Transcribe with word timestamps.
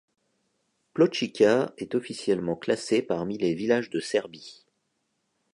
Pločica 0.95 1.73
est 1.77 1.93
officiellement 1.93 2.55
classée 2.55 3.03
parmi 3.03 3.37
les 3.37 3.53
villages 3.53 3.91
de 3.91 3.99
Serbie. 3.99 4.65